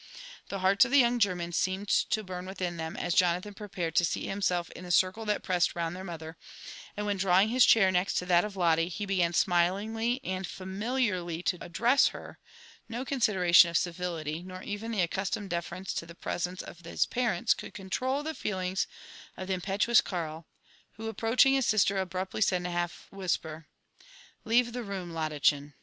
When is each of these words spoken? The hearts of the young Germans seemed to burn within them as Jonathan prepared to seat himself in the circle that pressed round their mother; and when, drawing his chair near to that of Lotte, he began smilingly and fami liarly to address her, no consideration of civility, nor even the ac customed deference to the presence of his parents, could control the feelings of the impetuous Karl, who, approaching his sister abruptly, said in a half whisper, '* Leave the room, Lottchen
The 0.49 0.57
hearts 0.61 0.83
of 0.83 0.89
the 0.89 0.97
young 0.97 1.19
Germans 1.19 1.55
seemed 1.57 1.87
to 1.87 2.23
burn 2.23 2.47
within 2.47 2.77
them 2.77 2.97
as 2.97 3.13
Jonathan 3.13 3.53
prepared 3.53 3.93
to 3.97 4.03
seat 4.03 4.25
himself 4.25 4.71
in 4.71 4.83
the 4.83 4.89
circle 4.89 5.25
that 5.25 5.43
pressed 5.43 5.75
round 5.75 5.95
their 5.95 6.03
mother; 6.03 6.37
and 6.97 7.05
when, 7.05 7.17
drawing 7.17 7.49
his 7.49 7.63
chair 7.67 7.91
near 7.91 8.05
to 8.05 8.25
that 8.25 8.43
of 8.43 8.55
Lotte, 8.57 8.79
he 8.79 9.05
began 9.05 9.31
smilingly 9.31 10.19
and 10.23 10.47
fami 10.47 11.03
liarly 11.05 11.45
to 11.45 11.59
address 11.63 12.07
her, 12.07 12.39
no 12.89 13.05
consideration 13.05 13.69
of 13.69 13.77
civility, 13.77 14.41
nor 14.41 14.63
even 14.63 14.89
the 14.89 15.01
ac 15.01 15.09
customed 15.09 15.51
deference 15.51 15.93
to 15.93 16.07
the 16.07 16.15
presence 16.15 16.63
of 16.63 16.79
his 16.83 17.05
parents, 17.05 17.53
could 17.53 17.75
control 17.75 18.23
the 18.23 18.33
feelings 18.33 18.87
of 19.37 19.49
the 19.49 19.53
impetuous 19.53 20.01
Karl, 20.01 20.47
who, 20.93 21.09
approaching 21.09 21.53
his 21.53 21.67
sister 21.67 21.99
abruptly, 21.99 22.41
said 22.41 22.57
in 22.61 22.65
a 22.65 22.71
half 22.71 23.05
whisper, 23.11 23.67
'* 24.05 24.45
Leave 24.45 24.73
the 24.73 24.81
room, 24.81 25.11
Lottchen 25.13 25.75